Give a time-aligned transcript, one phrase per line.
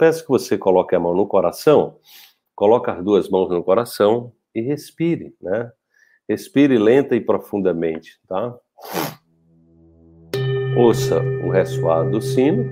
[0.00, 1.98] peço que você coloque a mão no coração,
[2.54, 5.70] coloque as duas mãos no coração e respire, né?
[6.26, 8.56] Respire lenta e profundamente, tá?
[10.78, 12.64] Ouça o ressoar do sino.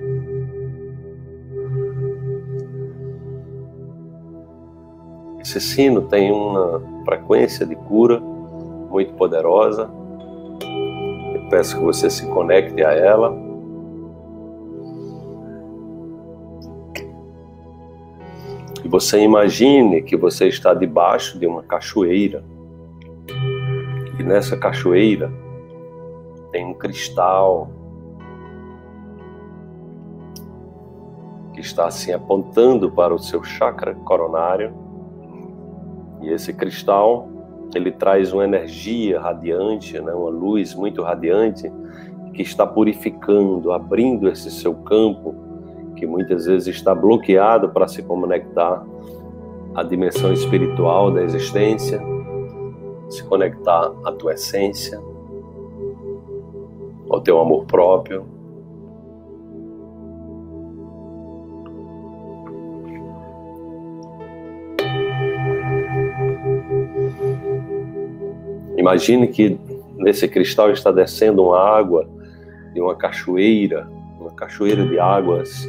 [5.39, 9.87] Esse sino tem uma frequência de cura muito poderosa.
[11.35, 13.48] Eu peço que você se conecte a ela.
[18.89, 22.43] Você imagine que você está debaixo de uma cachoeira.
[24.19, 25.31] E nessa cachoeira
[26.51, 27.69] tem um cristal
[31.53, 34.73] que está assim apontando para o seu chakra coronário.
[36.23, 37.29] E esse cristal,
[37.75, 41.71] ele traz uma energia radiante, né, uma luz muito radiante
[42.33, 45.48] que está purificando, abrindo esse seu campo
[45.99, 48.81] que muitas vezes está bloqueado para se conectar
[49.75, 52.01] à dimensão espiritual da existência,
[53.09, 55.01] se conectar à tua essência,
[57.09, 58.25] ao teu amor próprio.
[68.77, 69.59] Imagine que
[69.97, 72.07] nesse cristal está descendo uma água
[72.73, 75.67] de uma cachoeira, uma cachoeira de águas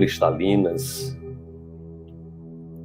[0.00, 1.14] cristalinas,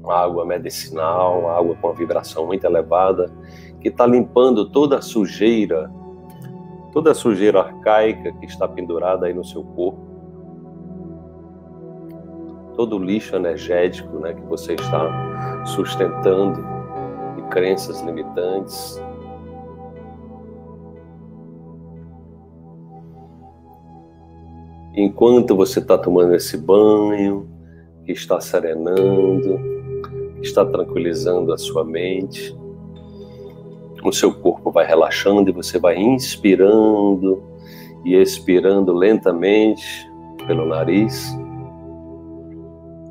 [0.03, 3.31] uma água medicinal, uma água com uma vibração muito elevada,
[3.79, 5.89] que está limpando toda a sujeira,
[6.91, 9.97] toda a sujeira arcaica que está pendurada aí no seu corpo,
[12.75, 16.61] todo o lixo energético né, que você está sustentando
[17.37, 19.01] de crenças limitantes,
[24.95, 27.47] enquanto você está tomando esse banho,
[28.05, 29.59] que está serenando,
[30.35, 32.55] que está tranquilizando a sua mente,
[34.03, 37.41] o seu corpo vai relaxando e você vai inspirando
[38.05, 40.07] e expirando lentamente
[40.45, 41.35] pelo nariz,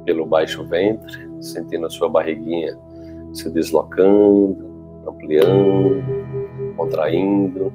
[0.04, 2.78] pelo baixo ventre, sentindo a sua barriguinha
[3.34, 4.56] se deslocando,
[5.06, 6.02] ampliando,
[6.76, 7.72] contraindo.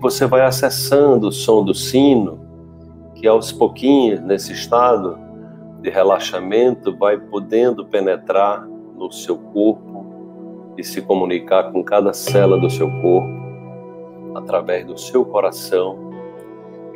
[0.00, 2.40] Você vai acessando o som do sino,
[3.14, 5.18] que aos pouquinhos, nesse estado
[5.82, 10.06] de relaxamento, vai podendo penetrar no seu corpo
[10.78, 13.28] e se comunicar com cada célula do seu corpo,
[14.34, 16.10] através do seu coração,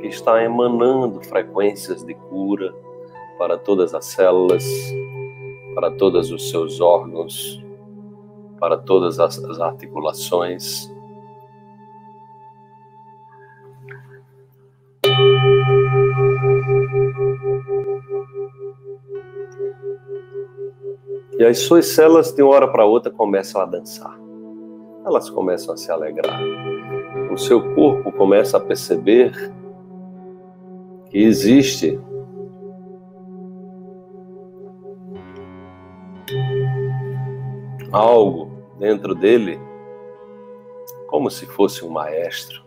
[0.01, 2.75] que está emanando frequências de cura
[3.39, 4.65] para todas as células,
[5.75, 7.63] para todos os seus órgãos,
[8.59, 10.94] para todas as articulações
[21.39, 24.17] E as suas células, de uma hora para outra, começam a dançar.
[25.05, 26.41] Elas começam a se alegrar.
[27.33, 29.53] O seu corpo começa a perceber
[31.11, 32.01] que existe
[37.91, 39.59] algo dentro dele,
[41.09, 42.63] como se fosse um maestro.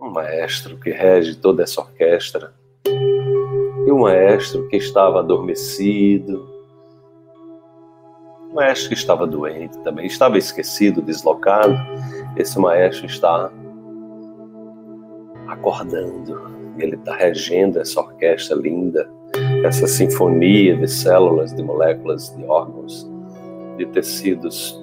[0.00, 2.52] Um maestro que rege toda essa orquestra.
[2.84, 6.53] E um maestro que estava adormecido,
[8.54, 11.76] maestro estava doente também, estava esquecido, deslocado.
[12.36, 13.50] Esse maestro está
[15.48, 16.40] acordando,
[16.78, 19.10] ele está regendo essa orquestra linda,
[19.64, 23.10] essa sinfonia de células, de moléculas, de órgãos,
[23.76, 24.80] de tecidos.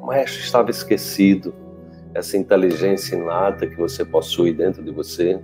[0.00, 1.54] O maestro estava esquecido,
[2.14, 5.40] essa inteligência inata que você possui dentro de você,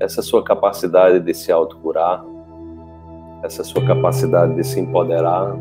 [0.00, 2.24] essa sua capacidade de se autocurar,
[3.42, 5.56] essa sua capacidade de se empoderar,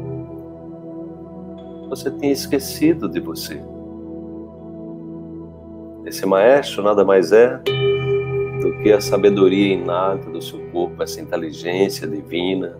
[1.90, 3.62] você tinha esquecido de você.
[6.06, 7.58] Esse maestro nada mais é
[8.62, 12.78] do que a sabedoria inata do seu corpo, essa inteligência divina.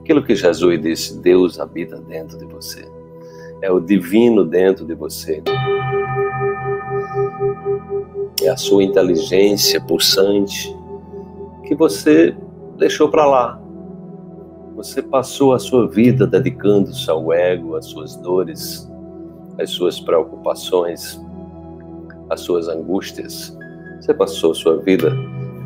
[0.00, 2.86] Aquilo que Jesus disse, Deus habita dentro de você.
[3.62, 5.42] É o divino dentro de você.
[8.42, 10.76] É a sua inteligência pulsante
[11.64, 12.34] que você
[12.76, 13.60] deixou para lá,
[14.74, 18.90] você passou a sua vida dedicando-se ao ego, às suas dores,
[19.58, 21.20] às suas preocupações,
[22.28, 23.56] às suas angústias.
[24.00, 25.12] Você passou a sua vida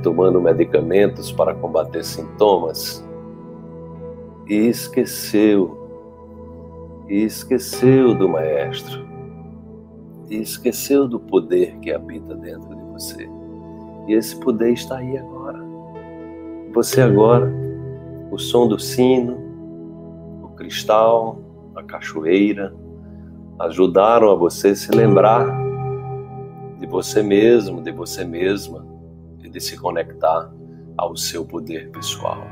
[0.03, 3.05] tomando medicamentos para combater sintomas
[4.49, 5.85] e esqueceu
[7.09, 9.07] e esqueceu do Maestro,
[10.31, 13.29] e esqueceu do poder que habita dentro de você.
[14.09, 15.63] E esse poder está aí agora.
[16.73, 17.53] Você agora,
[18.35, 19.39] o som do sino,
[20.43, 21.39] o cristal,
[21.77, 22.75] a cachoeira,
[23.61, 25.47] ajudaram a você se lembrar
[26.81, 28.85] de você mesmo, de você mesma,
[29.45, 30.53] e de se conectar
[30.97, 32.43] ao seu poder pessoal.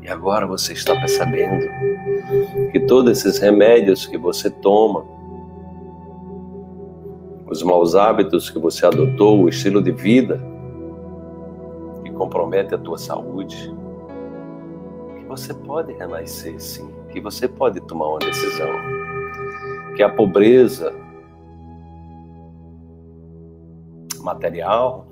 [0.00, 1.66] E agora você está percebendo
[2.72, 5.04] que todos esses remédios que você toma,
[7.50, 10.42] os maus hábitos que você adotou, o estilo de vida
[12.02, 13.76] que compromete a tua saúde,
[15.28, 18.68] você pode renascer sim, que você pode tomar uma decisão,
[19.94, 20.92] que a pobreza
[24.22, 25.06] material,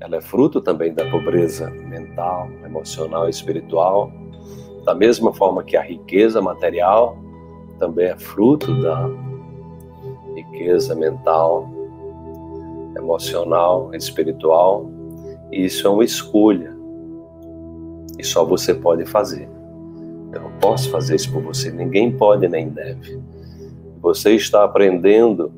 [0.00, 4.10] ela é fruto também da pobreza mental, emocional e espiritual,
[4.84, 7.16] da mesma forma que a riqueza material
[7.78, 9.08] também é fruto da
[10.34, 11.68] riqueza mental,
[12.96, 14.90] emocional, espiritual.
[15.50, 16.71] E isso é uma escolha.
[18.22, 19.48] E só você pode fazer.
[20.32, 21.72] Eu não posso fazer isso por você.
[21.72, 23.20] Ninguém pode nem deve.
[24.00, 25.52] Você está aprendendo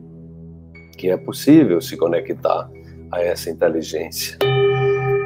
[0.96, 2.70] que é possível se conectar
[3.12, 4.38] a essa inteligência.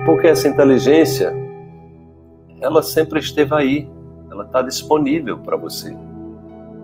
[0.05, 1.32] Porque essa inteligência,
[2.61, 3.88] ela sempre esteve aí.
[4.31, 5.96] Ela está disponível para você.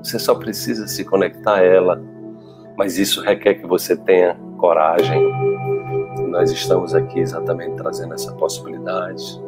[0.03, 2.01] Você só precisa se conectar a ela
[2.77, 5.23] mas isso requer que você tenha coragem.
[6.19, 9.41] E nós estamos aqui exatamente trazendo essa possibilidade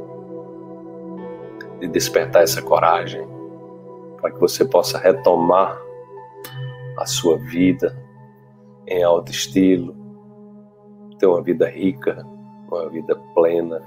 [1.81, 3.27] de despertar essa coragem
[4.21, 5.81] para que você possa retomar
[6.97, 7.97] a sua vida
[8.87, 9.95] em alto estilo,
[11.19, 12.27] ter uma vida rica,
[12.71, 13.83] uma vida plena,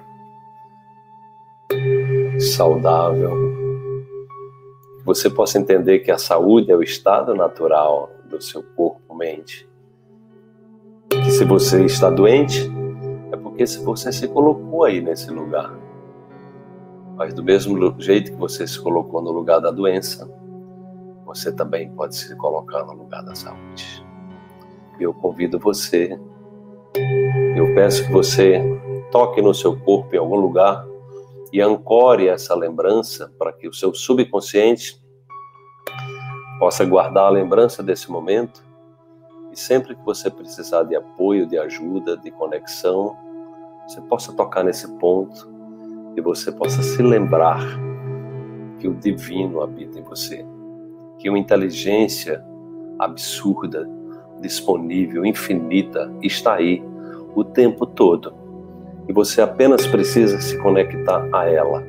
[2.40, 3.34] saudável.
[5.06, 9.68] Você possa entender que a saúde é o estado natural do seu corpo, mente.
[11.10, 12.70] Que se você está doente,
[13.32, 15.79] é porque você se colocou aí nesse lugar.
[17.20, 20.26] Mas do mesmo jeito que você se colocou no lugar da doença,
[21.26, 24.08] você também pode se colocar no lugar da saúde.
[24.98, 26.18] Eu convido você,
[27.58, 28.64] eu peço que você
[29.12, 30.88] toque no seu corpo em algum lugar
[31.52, 34.98] e ancore essa lembrança para que o seu subconsciente
[36.58, 38.64] possa guardar a lembrança desse momento
[39.52, 43.14] e sempre que você precisar de apoio, de ajuda, de conexão,
[43.86, 45.59] você possa tocar nesse ponto
[46.16, 47.62] e você possa se lembrar
[48.80, 50.46] que o divino habita em você,
[51.18, 52.44] que uma inteligência
[52.98, 53.90] absurda,
[54.42, 56.84] disponível, infinita está aí
[57.36, 58.34] o tempo todo
[59.10, 61.84] e você apenas precisa se conectar a ela.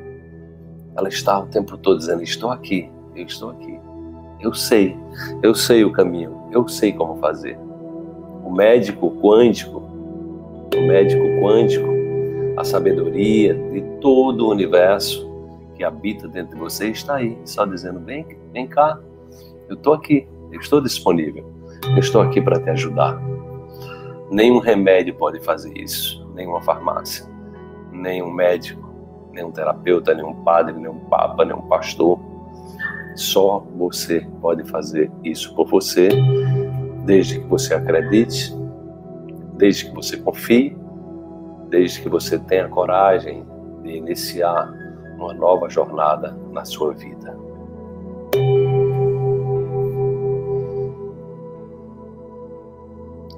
[0.97, 3.79] Ela está o tempo todo dizendo: Estou aqui, eu estou aqui.
[4.39, 4.97] Eu sei,
[5.43, 7.59] eu sei o caminho, eu sei como fazer.
[8.43, 9.83] O médico quântico,
[10.75, 11.87] o médico quântico,
[12.61, 15.29] a sabedoria de todo o universo
[15.75, 18.99] que habita dentro de você está aí, só dizendo: vem, vem cá,
[19.67, 21.43] eu estou aqui, eu estou disponível,
[21.83, 23.21] eu estou aqui para te ajudar.
[24.29, 27.25] Nenhum remédio pode fazer isso, nenhuma farmácia,
[27.91, 28.89] nenhum médico,
[29.33, 32.19] nenhum terapeuta, nenhum padre, nenhum papa, nenhum pastor
[33.15, 36.09] só você pode fazer isso por você,
[37.05, 38.55] desde que você acredite,
[39.57, 40.77] desde que você confie,
[41.71, 43.45] desde que você tenha coragem
[43.81, 44.71] de iniciar
[45.15, 47.35] uma nova jornada na sua vida.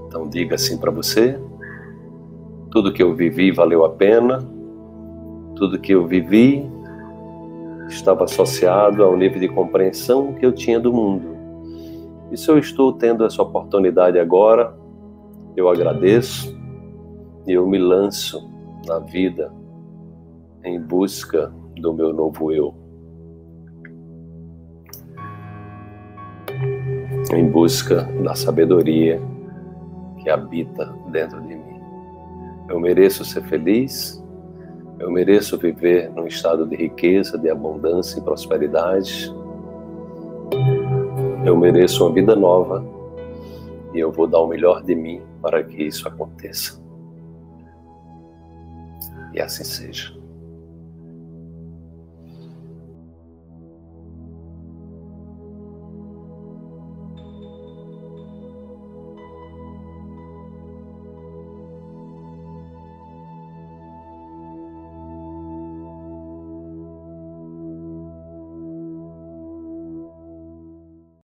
[0.07, 1.39] Então diga assim para você:
[2.71, 4.39] tudo que eu vivi valeu a pena,
[5.55, 6.67] tudo que eu vivi
[7.87, 11.33] estava associado ao nível de compreensão que eu tinha do mundo.
[12.31, 14.75] E se eu estou tendo essa oportunidade agora,
[15.55, 16.62] eu agradeço
[17.47, 18.49] e eu me lanço
[18.85, 19.51] na vida
[20.63, 22.73] em busca do meu novo eu.
[27.33, 29.21] Em busca da sabedoria
[30.19, 31.81] que habita dentro de mim.
[32.69, 34.23] Eu mereço ser feliz
[34.99, 39.33] eu mereço viver num estado de riqueza, de abundância e prosperidade.
[41.45, 42.85] Eu mereço uma vida nova
[43.93, 46.82] e eu vou dar o melhor de mim para que isso aconteça.
[49.33, 50.13] E assim seja.